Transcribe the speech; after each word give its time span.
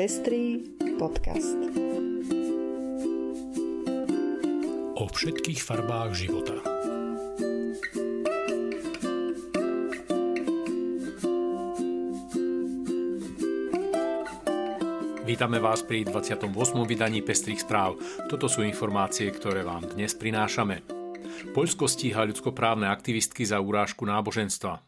Pestrý 0.00 0.64
podcast. 0.96 1.60
O 4.96 5.04
všetkých 5.04 5.60
farbách 5.60 6.16
života. 6.16 6.56
Vítame 15.28 15.60
vás 15.60 15.84
pri 15.84 16.08
28. 16.08 16.48
vydaní 16.88 17.20
Pestrých 17.20 17.60
správ. 17.60 18.00
Toto 18.24 18.48
sú 18.48 18.64
informácie, 18.64 19.28
ktoré 19.28 19.60
vám 19.68 19.84
dnes 19.84 20.16
prinášame. 20.16 20.80
Poľsko 21.52 21.84
stíha 21.84 22.24
ľudskoprávne 22.24 22.88
aktivistky 22.88 23.44
za 23.44 23.60
urážku 23.60 24.08
náboženstva. 24.08 24.80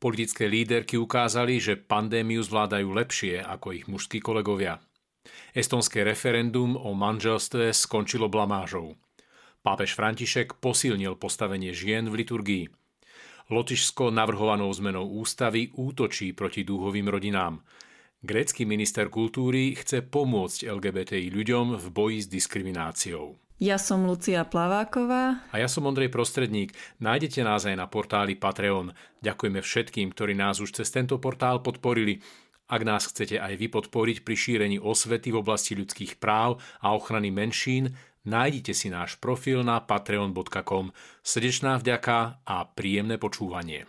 Politické 0.00 0.48
líderky 0.48 0.96
ukázali, 0.96 1.60
že 1.60 1.76
pandémiu 1.76 2.40
zvládajú 2.40 2.88
lepšie 2.90 3.44
ako 3.44 3.76
ich 3.76 3.84
mužskí 3.86 4.18
kolegovia. 4.24 4.80
Estonské 5.52 6.06
referendum 6.06 6.78
o 6.78 6.96
manželstve 6.96 7.74
skončilo 7.74 8.32
blamážou. 8.32 8.96
Pápež 9.60 9.92
František 9.92 10.56
posilnil 10.56 11.20
postavenie 11.20 11.76
žien 11.76 12.08
v 12.08 12.24
liturgii. 12.24 12.64
Lotyšsko 13.50 14.14
navrhovanou 14.14 14.70
zmenou 14.72 15.10
ústavy 15.20 15.74
útočí 15.74 16.32
proti 16.32 16.62
dúhovým 16.62 17.10
rodinám. 17.10 17.60
Grécky 18.22 18.64
minister 18.64 19.10
kultúry 19.10 19.74
chce 19.74 20.06
pomôcť 20.06 20.70
LGBTI 20.70 21.28
ľuďom 21.34 21.76
v 21.76 21.86
boji 21.90 22.18
s 22.24 22.28
diskrimináciou. 22.30 23.49
Ja 23.60 23.76
som 23.76 24.08
Lucia 24.08 24.40
Plaváková. 24.48 25.44
A 25.52 25.60
ja 25.60 25.68
som 25.68 25.84
Ondrej 25.84 26.08
Prostredník. 26.08 26.72
Nájdete 26.96 27.44
nás 27.44 27.68
aj 27.68 27.76
na 27.76 27.84
portáli 27.84 28.32
Patreon. 28.32 28.96
Ďakujeme 29.20 29.60
všetkým, 29.60 30.16
ktorí 30.16 30.32
nás 30.32 30.64
už 30.64 30.80
cez 30.80 30.88
tento 30.88 31.20
portál 31.20 31.60
podporili. 31.60 32.24
Ak 32.72 32.80
nás 32.88 33.04
chcete 33.04 33.36
aj 33.36 33.60
vy 33.60 33.68
podporiť 33.68 34.24
pri 34.24 34.32
šírení 34.32 34.80
osvety 34.80 35.28
v 35.28 35.44
oblasti 35.44 35.76
ľudských 35.76 36.16
práv 36.16 36.56
a 36.80 36.96
ochrany 36.96 37.28
menšín, 37.28 37.92
nájdite 38.24 38.72
si 38.72 38.88
náš 38.88 39.20
profil 39.20 39.60
na 39.60 39.76
patreon.com. 39.84 40.96
Srdečná 41.20 41.76
vďaka 41.76 42.40
a 42.48 42.64
príjemné 42.64 43.20
počúvanie. 43.20 43.84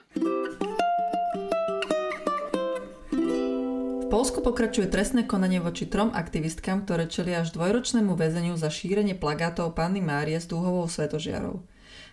Polsku 4.31 4.47
pokračuje 4.47 4.87
trestné 4.87 5.27
konanie 5.27 5.59
voči 5.59 5.83
trom 5.83 6.15
aktivistkám, 6.15 6.87
ktoré 6.87 7.11
čelia 7.11 7.43
až 7.43 7.51
dvojročnému 7.51 8.15
väzeniu 8.15 8.55
za 8.55 8.71
šírenie 8.71 9.11
plagátov 9.11 9.75
Panny 9.75 9.99
Márie 9.99 10.39
s 10.39 10.47
dúhovou 10.47 10.87
svetožiarou. 10.87 11.59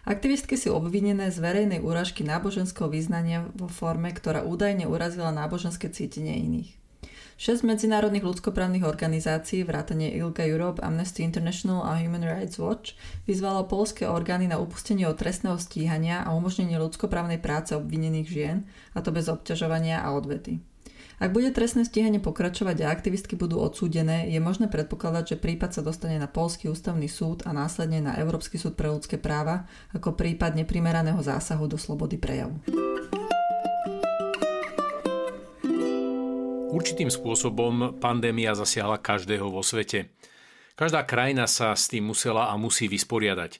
Aktivistky 0.02 0.58
sú 0.58 0.74
obvinené 0.74 1.30
z 1.30 1.38
verejnej 1.38 1.78
úražky 1.78 2.26
náboženského 2.26 2.90
význania 2.90 3.46
vo 3.54 3.70
forme, 3.70 4.10
ktorá 4.10 4.42
údajne 4.42 4.90
urazila 4.90 5.30
náboženské 5.30 5.94
cítenie 5.94 6.42
iných. 6.42 6.74
Šesť 7.38 7.62
medzinárodných 7.62 8.26
ľudskoprávnych 8.26 8.82
organizácií, 8.82 9.62
vrátane 9.62 10.10
ILGA 10.10 10.42
Europe, 10.50 10.82
Amnesty 10.82 11.22
International 11.22 11.86
a 11.86 12.02
Human 12.02 12.26
Rights 12.26 12.58
Watch, 12.58 12.98
vyzvalo 13.30 13.70
polské 13.70 14.10
orgány 14.10 14.50
na 14.50 14.58
upustenie 14.58 15.06
od 15.06 15.14
trestného 15.14 15.54
stíhania 15.54 16.26
a 16.26 16.34
umožnenie 16.34 16.82
ľudskoprávnej 16.82 17.38
práce 17.38 17.78
obvinených 17.78 18.26
žien, 18.26 18.66
a 18.98 19.06
to 19.06 19.14
bez 19.14 19.30
obťažovania 19.30 20.02
a 20.02 20.18
odvety. 20.18 20.58
Ak 21.18 21.34
bude 21.34 21.50
trestné 21.50 21.82
stíhanie 21.82 22.22
pokračovať 22.22 22.86
a 22.86 22.94
aktivistky 22.94 23.34
budú 23.34 23.58
odsúdené, 23.58 24.30
je 24.30 24.38
možné 24.38 24.70
predpokladať, 24.70 25.34
že 25.34 25.42
prípad 25.42 25.74
sa 25.74 25.82
dostane 25.82 26.14
na 26.14 26.30
Polský 26.30 26.70
ústavný 26.70 27.10
súd 27.10 27.42
a 27.42 27.50
následne 27.50 27.98
na 27.98 28.14
Európsky 28.22 28.54
súd 28.54 28.78
pre 28.78 28.86
ľudské 28.86 29.18
práva 29.18 29.66
ako 29.90 30.14
prípad 30.14 30.54
neprimeraného 30.54 31.18
zásahu 31.18 31.66
do 31.66 31.74
slobody 31.74 32.22
prejavu. 32.22 32.62
Určitým 36.70 37.10
spôsobom 37.10 37.98
pandémia 37.98 38.54
zasiahla 38.54 39.02
každého 39.02 39.50
vo 39.50 39.66
svete. 39.66 40.14
Každá 40.78 41.02
krajina 41.02 41.50
sa 41.50 41.74
s 41.74 41.90
tým 41.90 42.06
musela 42.06 42.46
a 42.46 42.54
musí 42.54 42.86
vysporiadať. 42.86 43.58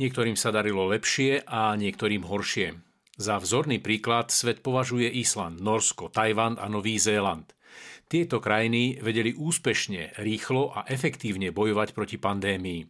Niektorým 0.00 0.40
sa 0.40 0.48
darilo 0.48 0.88
lepšie 0.88 1.44
a 1.44 1.76
niektorým 1.76 2.24
horšie. 2.24 2.93
Za 3.14 3.38
vzorný 3.38 3.78
príklad 3.78 4.34
svet 4.34 4.58
považuje 4.58 5.06
Island, 5.06 5.62
Norsko, 5.62 6.10
Tajvan 6.10 6.58
a 6.58 6.66
Nový 6.66 6.98
Zéland. 6.98 7.46
Tieto 8.10 8.42
krajiny 8.42 8.98
vedeli 8.98 9.30
úspešne, 9.38 10.18
rýchlo 10.18 10.74
a 10.74 10.82
efektívne 10.90 11.54
bojovať 11.54 11.94
proti 11.94 12.18
pandémii. 12.18 12.82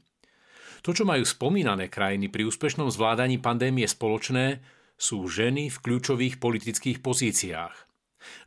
To, 0.85 0.93
čo 0.93 1.05
majú 1.05 1.25
spomínané 1.25 1.89
krajiny 1.93 2.33
pri 2.33 2.49
úspešnom 2.49 2.89
zvládaní 2.93 3.41
pandémie 3.41 3.89
spoločné, 3.89 4.61
sú 4.97 5.29
ženy 5.29 5.69
v 5.69 5.81
kľúčových 5.81 6.41
politických 6.41 7.05
pozíciách. 7.05 7.94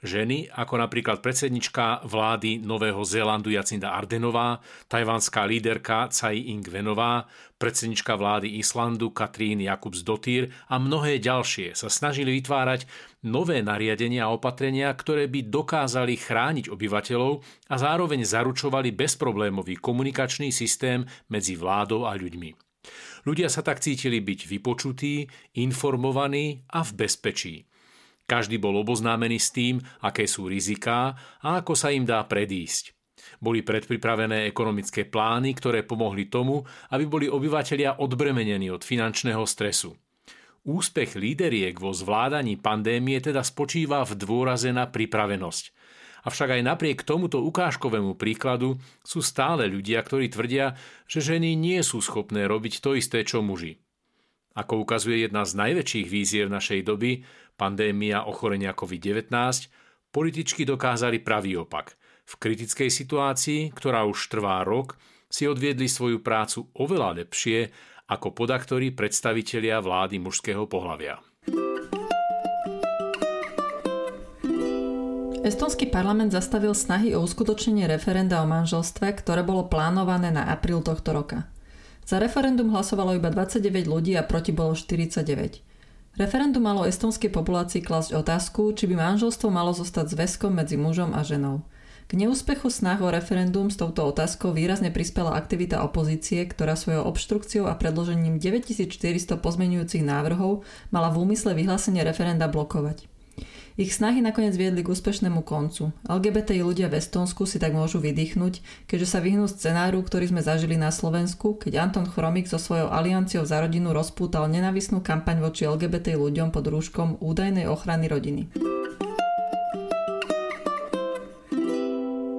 Ženy, 0.02 0.50
ako 0.54 0.80
napríklad 0.80 1.20
predsednička 1.20 2.08
vlády 2.08 2.64
Nového 2.64 3.02
Zélandu 3.04 3.52
Jacinda 3.52 3.94
Ardenová, 3.98 4.64
tajvanská 4.88 5.44
líderka 5.44 6.08
Tsai 6.10 6.54
Ing-venová, 6.54 7.28
predsednička 7.58 8.16
vlády 8.16 8.62
Islandu 8.62 9.12
Katrín 9.12 9.60
Jakubs 9.60 10.06
Dotýr 10.06 10.54
a 10.70 10.78
mnohé 10.78 11.18
ďalšie 11.18 11.74
sa 11.74 11.90
snažili 11.90 12.38
vytvárať 12.38 12.86
nové 13.26 13.60
nariadenia 13.66 14.30
a 14.30 14.34
opatrenia, 14.34 14.94
ktoré 14.94 15.26
by 15.28 15.50
dokázali 15.50 16.16
chrániť 16.16 16.70
obyvateľov 16.72 17.44
a 17.74 17.76
zároveň 17.76 18.24
zaručovali 18.24 18.94
bezproblémový 18.94 19.82
komunikačný 19.82 20.54
systém 20.54 21.04
medzi 21.28 21.58
vládou 21.58 22.06
a 22.08 22.16
ľuďmi. 22.16 22.68
Ľudia 23.28 23.52
sa 23.52 23.60
tak 23.60 23.84
cítili 23.84 24.24
byť 24.24 24.48
vypočutí, 24.48 25.28
informovaní 25.60 26.64
a 26.72 26.80
v 26.88 26.92
bezpečí. 26.96 27.67
Každý 28.28 28.60
bol 28.60 28.76
oboznámený 28.84 29.40
s 29.40 29.56
tým, 29.56 29.80
aké 30.04 30.28
sú 30.28 30.52
riziká 30.52 31.16
a 31.40 31.64
ako 31.64 31.74
sa 31.80 31.96
im 31.96 32.04
dá 32.04 32.20
predísť. 32.28 32.92
Boli 33.40 33.64
predpripravené 33.64 34.44
ekonomické 34.52 35.08
plány, 35.08 35.56
ktoré 35.56 35.88
pomohli 35.88 36.28
tomu, 36.28 36.60
aby 36.92 37.08
boli 37.08 37.28
obyvateľia 37.32 38.04
odbremenení 38.04 38.68
od 38.68 38.84
finančného 38.84 39.44
stresu. 39.48 39.96
Úspech 40.68 41.16
líderiek 41.16 41.80
vo 41.80 41.96
zvládaní 41.96 42.60
pandémie 42.60 43.24
teda 43.24 43.40
spočíva 43.48 44.04
v 44.04 44.20
dôraze 44.20 44.76
na 44.76 44.92
pripravenosť. 44.92 45.72
Avšak 46.28 46.60
aj 46.60 46.68
napriek 46.68 47.08
tomuto 47.08 47.40
ukážkovému 47.48 48.20
príkladu 48.20 48.76
sú 49.00 49.24
stále 49.24 49.72
ľudia, 49.72 50.04
ktorí 50.04 50.28
tvrdia, 50.28 50.76
že 51.08 51.24
ženy 51.24 51.56
nie 51.56 51.80
sú 51.80 52.04
schopné 52.04 52.44
robiť 52.44 52.84
to 52.84 53.00
isté, 53.00 53.24
čo 53.24 53.40
muži. 53.40 53.80
Ako 54.58 54.82
ukazuje 54.82 55.22
jedna 55.22 55.46
z 55.46 55.54
najväčších 55.54 56.08
víziev 56.10 56.50
našej 56.50 56.82
doby, 56.82 57.22
pandémia 57.62 58.26
ochorenia 58.26 58.74
COVID-19, 58.74 59.30
političky 60.10 60.66
dokázali 60.66 61.22
pravý 61.22 61.62
opak. 61.62 61.94
V 62.26 62.34
kritickej 62.42 62.90
situácii, 62.90 63.70
ktorá 63.78 64.10
už 64.10 64.18
trvá 64.34 64.66
rok, 64.66 64.98
si 65.30 65.46
odviedli 65.46 65.86
svoju 65.86 66.26
prácu 66.26 66.74
oveľa 66.74 67.22
lepšie 67.22 67.70
ako 68.10 68.34
podaktorí 68.34 68.98
predstavitelia 68.98 69.78
vlády 69.78 70.18
mužského 70.18 70.66
pohľavia. 70.66 71.22
Estonský 75.46 75.88
parlament 75.88 76.34
zastavil 76.34 76.74
snahy 76.74 77.14
o 77.14 77.24
uskutočnenie 77.24 77.86
referenda 77.86 78.42
o 78.42 78.50
manželstve, 78.50 79.22
ktoré 79.22 79.46
bolo 79.46 79.70
plánované 79.70 80.34
na 80.34 80.50
apríl 80.50 80.82
tohto 80.82 81.14
roka. 81.14 81.48
Za 82.08 82.24
referendum 82.24 82.72
hlasovalo 82.72 83.20
iba 83.20 83.28
29 83.28 83.84
ľudí 83.84 84.16
a 84.16 84.24
proti 84.24 84.56
bolo 84.56 84.72
49. 84.72 85.28
Referendum 86.16 86.64
malo 86.64 86.88
estonskej 86.88 87.28
populácii 87.28 87.84
klasť 87.84 88.16
otázku, 88.16 88.72
či 88.80 88.88
by 88.88 88.96
manželstvo 88.96 89.52
malo 89.52 89.76
zostať 89.76 90.16
zväzkom 90.16 90.56
medzi 90.56 90.80
mužom 90.80 91.12
a 91.12 91.28
ženou. 91.28 91.68
K 92.08 92.16
neúspechu 92.16 92.72
snah 92.72 93.04
o 93.04 93.12
referendum 93.12 93.68
s 93.68 93.76
touto 93.76 94.08
otázkou 94.08 94.56
výrazne 94.56 94.88
prispela 94.88 95.36
aktivita 95.36 95.84
opozície, 95.84 96.48
ktorá 96.48 96.80
svojou 96.80 97.04
obštrukciou 97.12 97.68
a 97.68 97.76
predložením 97.76 98.40
9400 98.40 99.36
pozmenujúcich 99.44 100.08
návrhov 100.08 100.64
mala 100.96 101.12
v 101.12 101.28
úmysle 101.28 101.52
vyhlásenie 101.60 102.08
referenda 102.08 102.48
blokovať. 102.48 103.17
Ich 103.78 103.94
snahy 103.94 104.26
nakoniec 104.26 104.58
viedli 104.58 104.82
k 104.82 104.90
úspešnému 104.90 105.46
koncu. 105.46 105.94
LGBT 106.10 106.66
ľudia 106.66 106.90
v 106.90 106.98
Estonsku 106.98 107.46
si 107.46 107.62
tak 107.62 107.78
môžu 107.78 108.02
vydýchnuť, 108.02 108.54
keďže 108.90 109.06
sa 109.06 109.22
vyhnú 109.22 109.46
scenáru, 109.46 110.02
ktorý 110.02 110.34
sme 110.34 110.42
zažili 110.42 110.82
na 110.82 110.90
Slovensku, 110.90 111.62
keď 111.62 111.86
Anton 111.86 112.10
Chromik 112.10 112.50
so 112.50 112.58
svojou 112.58 112.90
alianciou 112.90 113.46
za 113.46 113.62
rodinu 113.62 113.94
rozpútal 113.94 114.50
nenavisnú 114.50 115.06
kampaň 115.06 115.46
voči 115.46 115.70
LGBT 115.70 116.18
ľuďom 116.18 116.50
pod 116.50 116.66
rúškom 116.66 117.22
údajnej 117.22 117.70
ochrany 117.70 118.10
rodiny. 118.10 118.50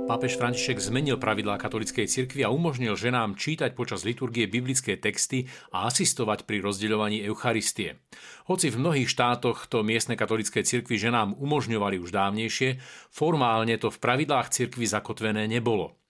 Pápež 0.08 0.40
František 0.40 0.80
zmenil 0.80 1.20
pravidlá 1.20 1.60
katolíckej 1.60 2.08
cirkvi 2.08 2.40
a 2.40 2.48
umožnil 2.48 2.96
ženám 2.96 3.36
čítať 3.36 3.76
počas 3.76 4.08
liturgie 4.08 4.48
biblické 4.48 4.96
texty 4.96 5.52
a 5.68 5.84
asistovať 5.84 6.48
pri 6.48 6.64
rozdeľovaní 6.64 7.20
Eucharistie. 7.28 8.00
Hoci 8.48 8.72
v 8.72 8.80
mnohých 8.80 9.04
štátoch 9.04 9.68
to 9.68 9.84
miestne 9.84 10.16
katolícke 10.16 10.64
cirkvi 10.64 10.96
ženám 10.96 11.36
umožňovali 11.36 12.00
už 12.00 12.08
dávnejšie, 12.08 12.80
formálne 13.12 13.76
to 13.76 13.92
v 13.92 14.00
pravidlách 14.00 14.48
cirkvi 14.48 14.88
zakotvené 14.88 15.44
nebolo. 15.44 16.00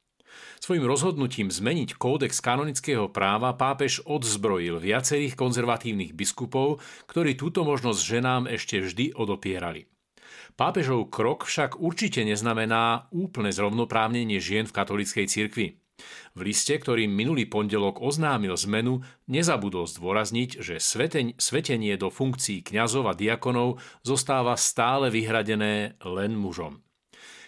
Svojim 0.63 0.87
rozhodnutím 0.87 1.51
zmeniť 1.51 1.99
kódex 1.99 2.39
kanonického 2.39 3.11
práva 3.11 3.51
pápež 3.59 4.07
odzbrojil 4.07 4.79
viacerých 4.79 5.35
konzervatívnych 5.35 6.15
biskupov, 6.15 6.79
ktorí 7.11 7.35
túto 7.35 7.67
možnosť 7.67 7.99
ženám 7.99 8.47
ešte 8.47 8.79
vždy 8.79 9.19
odopierali. 9.19 9.91
Pápežov 10.59 11.15
krok 11.15 11.47
však 11.47 11.79
určite 11.79 12.27
neznamená 12.27 13.07
úplné 13.15 13.55
zrovnoprávnenie 13.55 14.43
žien 14.43 14.67
v 14.67 14.75
katolíckej 14.75 15.31
cirkvi. 15.31 15.79
V 16.35 16.41
liste, 16.43 16.75
ktorý 16.75 17.07
minulý 17.07 17.47
pondelok 17.47 18.03
oznámil 18.03 18.59
zmenu, 18.67 19.07
nezabudol 19.31 19.87
zdôrazniť, 19.87 20.59
že 20.59 20.83
sveteň, 20.83 21.39
svetenie 21.39 21.95
do 21.95 22.11
funkcií 22.11 22.67
kňazov 22.67 23.07
a 23.07 23.15
diakonov 23.15 23.79
zostáva 24.03 24.59
stále 24.59 25.15
vyhradené 25.15 25.95
len 26.03 26.35
mužom. 26.35 26.83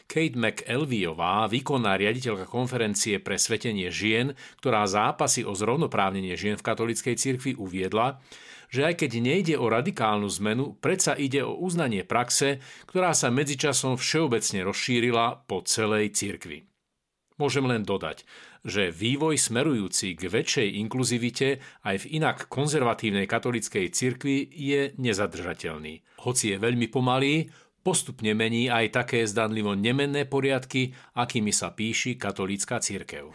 Kate 0.06 0.38
McElviová, 0.38 1.50
výkonná 1.50 1.98
riaditeľka 1.98 2.46
konferencie 2.46 3.18
pre 3.18 3.38
svetenie 3.38 3.90
žien, 3.90 4.38
ktorá 4.62 4.86
zápasy 4.86 5.42
o 5.42 5.54
zrovnoprávnenie 5.54 6.38
žien 6.38 6.54
v 6.54 6.66
katolíckej 6.66 7.18
cirkvi 7.18 7.58
uviedla, 7.58 8.22
že 8.70 8.86
aj 8.86 9.04
keď 9.04 9.10
nejde 9.18 9.54
o 9.58 9.66
radikálnu 9.66 10.30
zmenu, 10.40 10.78
predsa 10.78 11.18
ide 11.18 11.42
o 11.42 11.58
uznanie 11.58 12.06
praxe, 12.06 12.62
ktorá 12.86 13.12
sa 13.12 13.28
medzičasom 13.28 13.98
všeobecne 13.98 14.62
rozšírila 14.62 15.44
po 15.50 15.66
celej 15.66 16.14
cirkvi. 16.14 16.70
Môžem 17.36 17.64
len 17.66 17.82
dodať, 17.82 18.28
že 18.68 18.92
vývoj 18.92 19.40
smerujúci 19.40 20.12
k 20.12 20.28
väčšej 20.28 20.76
inkluzivite 20.84 21.64
aj 21.88 22.04
v 22.04 22.20
inak 22.20 22.52
konzervatívnej 22.52 23.24
katolíckej 23.24 23.88
cirkvi 23.90 24.44
je 24.52 24.92
nezadržateľný. 25.00 26.20
Hoci 26.20 26.52
je 26.52 26.56
veľmi 26.60 26.92
pomalý, 26.92 27.48
postupne 27.80 28.36
mení 28.36 28.68
aj 28.68 28.92
také 28.92 29.24
zdanlivo 29.24 29.72
nemenné 29.72 30.28
poriadky, 30.28 30.92
akými 31.16 31.48
sa 31.48 31.72
píši 31.72 32.20
katolícka 32.20 32.76
církev. 32.76 33.32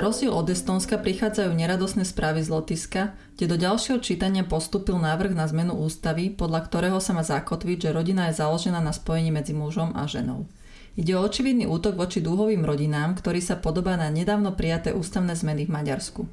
Na 0.00 0.08
rozdiel 0.08 0.32
od 0.32 0.48
Estónska 0.48 0.96
prichádzajú 0.96 1.52
neradosné 1.52 2.08
správy 2.08 2.40
z 2.40 2.48
Lotiska, 2.48 3.12
kde 3.36 3.52
do 3.52 3.56
ďalšieho 3.60 4.00
čítania 4.00 4.48
postupil 4.48 4.96
návrh 4.96 5.36
na 5.36 5.44
zmenu 5.44 5.76
ústavy, 5.76 6.32
podľa 6.32 6.64
ktorého 6.64 7.04
sa 7.04 7.12
má 7.12 7.20
zakotviť, 7.20 7.84
že 7.84 7.92
rodina 7.92 8.32
je 8.32 8.40
založená 8.40 8.80
na 8.80 8.96
spojení 8.96 9.28
medzi 9.28 9.52
mužom 9.52 9.92
a 9.92 10.08
ženou. 10.08 10.48
Ide 10.96 11.20
o 11.20 11.20
očividný 11.20 11.68
útok 11.68 12.00
voči 12.00 12.24
dúhovým 12.24 12.64
rodinám, 12.64 13.12
ktorý 13.12 13.44
sa 13.44 13.60
podobá 13.60 14.00
na 14.00 14.08
nedávno 14.08 14.56
prijaté 14.56 14.96
ústavné 14.96 15.36
zmeny 15.36 15.68
v 15.68 15.76
Maďarsku. 15.76 16.24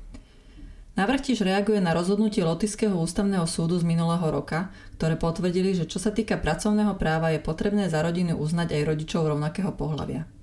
Návrh 0.96 1.28
tiež 1.28 1.44
reaguje 1.44 1.84
na 1.84 1.92
rozhodnutie 1.92 2.48
Lotyského 2.48 2.96
ústavného 2.96 3.44
súdu 3.52 3.76
z 3.76 3.84
minulého 3.84 4.32
roka, 4.32 4.72
ktoré 4.96 5.20
potvrdili, 5.20 5.76
že 5.76 5.92
čo 5.92 6.00
sa 6.00 6.16
týka 6.16 6.40
pracovného 6.40 6.96
práva 6.96 7.36
je 7.36 7.44
potrebné 7.44 7.92
za 7.92 8.00
rodinu 8.00 8.40
uznať 8.40 8.80
aj 8.80 8.96
rodičov 8.96 9.28
rovnakého 9.28 9.76
pohľavia. 9.76 10.37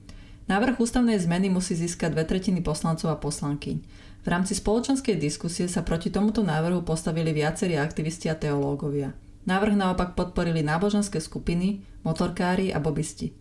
Návrh 0.45 0.77
ústavnej 0.77 1.17
zmeny 1.17 1.49
musí 1.49 1.73
získať 1.73 2.13
dve 2.13 2.29
tretiny 2.29 2.61
poslancov 2.61 3.09
a 3.09 3.17
poslankyň. 3.17 3.77
V 4.25 4.27
rámci 4.29 4.53
spoločenskej 4.53 5.17
diskusie 5.17 5.65
sa 5.73 5.81
proti 5.81 6.13
tomuto 6.13 6.45
návrhu 6.45 6.85
postavili 6.85 7.33
viacerí 7.33 7.81
aktivisti 7.81 8.29
a 8.29 8.37
teológovia. 8.37 9.17
Návrh 9.49 9.73
naopak 9.77 10.13
podporili 10.13 10.61
náboženské 10.61 11.17
skupiny, 11.21 11.81
motorkári 12.05 12.73
a 12.73 12.81
bobisti. 12.81 13.33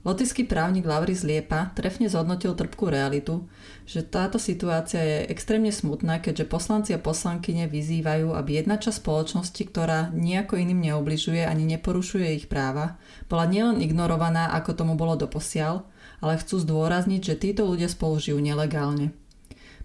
Lotyský 0.00 0.48
právnik 0.48 0.88
Lauris 0.88 1.28
Liepa 1.28 1.76
trefne 1.76 2.08
zhodnotil 2.08 2.56
trpkú 2.56 2.88
realitu, 2.88 3.44
že 3.84 4.00
táto 4.00 4.40
situácia 4.40 5.04
je 5.04 5.28
extrémne 5.28 5.68
smutná, 5.68 6.24
keďže 6.24 6.48
poslanci 6.48 6.90
a 6.96 7.00
poslankyne 7.00 7.68
vyzývajú, 7.68 8.32
aby 8.32 8.64
jedna 8.64 8.80
časť 8.80 8.96
spoločnosti, 8.96 9.60
ktorá 9.68 10.08
nejako 10.16 10.56
iným 10.56 10.88
neobližuje 10.88 11.44
ani 11.44 11.68
neporušuje 11.76 12.32
ich 12.32 12.48
práva, 12.48 12.96
bola 13.28 13.44
nielen 13.44 13.84
ignorovaná, 13.84 14.56
ako 14.56 14.72
tomu 14.72 14.96
bolo 14.96 15.20
doposiaľ, 15.20 15.84
ale 16.20 16.40
chcú 16.40 16.60
zdôrazniť, 16.60 17.20
že 17.20 17.40
títo 17.40 17.66
ľudia 17.66 17.88
spolu 17.88 18.20
žijú 18.20 18.38
nelegálne. 18.38 19.12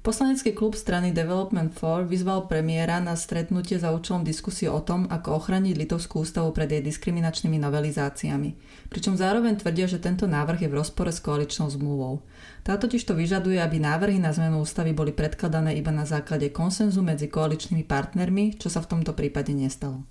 Poslanecký 0.06 0.54
klub 0.54 0.78
strany 0.78 1.10
Development 1.10 1.74
4 1.74 2.06
vyzval 2.06 2.46
premiéra 2.46 3.02
na 3.02 3.18
stretnutie 3.18 3.82
za 3.82 3.90
účelom 3.90 4.22
diskusie 4.22 4.70
o 4.70 4.78
tom, 4.78 5.10
ako 5.10 5.42
ochraniť 5.42 5.74
Litovskú 5.74 6.22
ústavu 6.22 6.54
pred 6.54 6.70
jej 6.70 6.86
diskriminačnými 6.86 7.58
novelizáciami. 7.58 8.54
Pričom 8.94 9.18
zároveň 9.18 9.58
tvrdia, 9.58 9.90
že 9.90 9.98
tento 9.98 10.30
návrh 10.30 10.62
je 10.62 10.70
v 10.70 10.78
rozpore 10.78 11.10
s 11.10 11.18
koaličnou 11.26 11.74
zmluvou. 11.74 12.22
Tá 12.62 12.78
totiž 12.78 13.02
to 13.02 13.18
vyžaduje, 13.18 13.58
aby 13.58 13.82
návrhy 13.82 14.22
na 14.22 14.30
zmenu 14.30 14.62
ústavy 14.62 14.94
boli 14.94 15.10
predkladané 15.10 15.74
iba 15.74 15.90
na 15.90 16.06
základe 16.06 16.54
konsenzu 16.54 17.02
medzi 17.02 17.26
koaličnými 17.26 17.82
partnermi, 17.82 18.62
čo 18.62 18.70
sa 18.70 18.86
v 18.86 18.94
tomto 18.94 19.18
prípade 19.18 19.58
nestalo. 19.58 20.06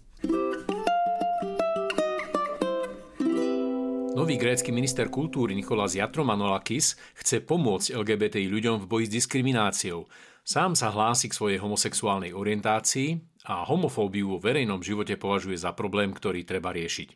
Nový 4.15 4.39
grécky 4.39 4.71
minister 4.71 5.11
kultúry 5.11 5.59
Nikolas 5.59 5.99
Jatromanolakis 5.99 6.95
chce 7.19 7.43
pomôcť 7.43 7.99
LGBTI 7.99 8.47
ľuďom 8.47 8.77
v 8.79 8.87
boji 8.87 9.05
s 9.11 9.15
diskrimináciou. 9.19 10.07
Sám 10.47 10.79
sa 10.79 10.95
hlási 10.95 11.27
k 11.27 11.35
svojej 11.35 11.59
homosexuálnej 11.59 12.31
orientácii 12.31 13.19
a 13.51 13.67
homofóbiu 13.67 14.31
vo 14.31 14.39
verejnom 14.39 14.79
živote 14.87 15.19
považuje 15.19 15.59
za 15.59 15.75
problém, 15.75 16.15
ktorý 16.15 16.47
treba 16.47 16.71
riešiť. 16.71 17.11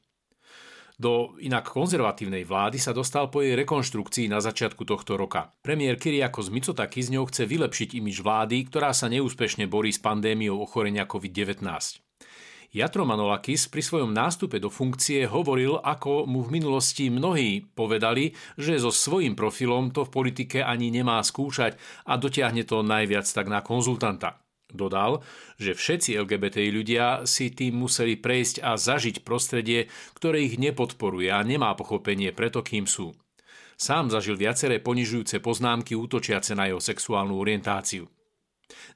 Do 0.99 1.39
inak 1.39 1.71
konzervatívnej 1.71 2.43
vlády 2.43 2.83
sa 2.83 2.91
dostal 2.91 3.31
po 3.31 3.47
jej 3.47 3.55
rekonštrukcii 3.55 4.27
na 4.27 4.43
začiatku 4.43 4.83
tohto 4.83 5.15
roka. 5.15 5.55
Premiér 5.62 6.03
Kyriakos 6.03 6.50
Mitsotakis 6.50 7.15
ňou 7.15 7.31
chce 7.31 7.47
vylepšiť 7.47 7.95
imiž 8.03 8.27
vlády, 8.27 8.67
ktorá 8.67 8.91
sa 8.91 9.06
neúspešne 9.06 9.71
borí 9.71 9.95
s 9.95 10.03
pandémiou 10.03 10.59
ochorenia 10.59 11.06
COVID-19. 11.06 11.62
Jatro 12.69 13.09
Manolakis 13.09 13.65
pri 13.73 13.81
svojom 13.81 14.12
nástupe 14.12 14.61
do 14.61 14.69
funkcie 14.69 15.25
hovoril, 15.25 15.81
ako 15.81 16.29
mu 16.29 16.44
v 16.44 16.61
minulosti 16.61 17.09
mnohí 17.09 17.65
povedali, 17.73 18.37
že 18.61 18.76
so 18.76 18.93
svojím 18.93 19.32
profilom 19.32 19.88
to 19.88 20.05
v 20.05 20.12
politike 20.12 20.61
ani 20.61 20.93
nemá 20.93 21.17
skúšať 21.25 21.81
a 22.05 22.20
dotiahne 22.20 22.69
to 22.69 22.85
najviac 22.85 23.25
tak 23.25 23.49
na 23.49 23.65
konzultanta. 23.65 24.44
Dodal, 24.69 25.25
že 25.56 25.73
všetci 25.73 26.20
LGBTI 26.20 26.69
ľudia 26.69 27.25
si 27.25 27.49
tým 27.49 27.81
museli 27.81 28.20
prejsť 28.20 28.61
a 28.61 28.76
zažiť 28.76 29.25
prostredie, 29.25 29.88
ktoré 30.12 30.44
ich 30.44 30.61
nepodporuje 30.61 31.32
a 31.32 31.41
nemá 31.41 31.73
pochopenie 31.73 32.37
preto, 32.37 32.61
kým 32.61 32.85
sú. 32.85 33.17
Sám 33.81 34.12
zažil 34.12 34.37
viaceré 34.37 34.76
ponižujúce 34.76 35.41
poznámky 35.41 35.97
útočiace 35.97 36.53
na 36.53 36.69
jeho 36.69 36.85
sexuálnu 36.85 37.32
orientáciu. 37.32 38.12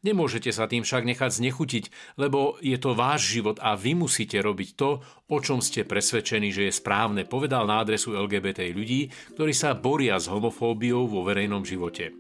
Nemôžete 0.05 0.53
sa 0.53 0.69
tým 0.69 0.85
však 0.85 1.09
nechať 1.09 1.31
znechutiť, 1.33 1.85
lebo 2.21 2.61
je 2.61 2.77
to 2.77 2.93
váš 2.93 3.33
život 3.33 3.57
a 3.63 3.73
vy 3.79 3.97
musíte 3.97 4.37
robiť 4.41 4.69
to, 4.77 5.01
o 5.33 5.39
čom 5.41 5.65
ste 5.65 5.89
presvedčení, 5.89 6.53
že 6.53 6.69
je 6.69 6.79
správne, 6.79 7.25
povedal 7.25 7.65
na 7.65 7.81
adresu 7.81 8.13
LGBT 8.13 8.69
ľudí, 8.73 9.09
ktorí 9.33 9.53
sa 9.57 9.73
boria 9.73 10.21
s 10.21 10.29
homofóbiou 10.29 11.09
vo 11.09 11.25
verejnom 11.25 11.65
živote. 11.65 12.13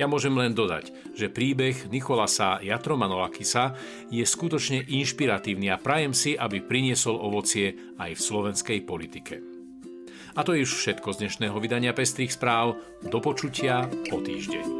Ja 0.00 0.08
môžem 0.08 0.32
len 0.32 0.56
dodať, 0.56 1.12
že 1.12 1.28
príbeh 1.28 1.92
Nikolasa 1.92 2.56
Jatromanolakisa 2.64 3.76
je 4.08 4.24
skutočne 4.24 4.88
inšpiratívny 4.88 5.68
a 5.68 5.76
prajem 5.76 6.16
si, 6.16 6.32
aby 6.40 6.64
priniesol 6.64 7.20
ovocie 7.20 7.76
aj 8.00 8.16
v 8.16 8.24
slovenskej 8.24 8.78
politike. 8.88 9.44
A 10.32 10.40
to 10.40 10.56
je 10.56 10.64
už 10.64 10.72
všetko 10.72 11.12
z 11.12 11.26
dnešného 11.26 11.56
vydania 11.60 11.92
Pestrých 11.92 12.32
správ. 12.32 12.80
Do 13.04 13.18
počutia 13.20 13.84
o 14.14 14.24
týždeň. 14.24 14.79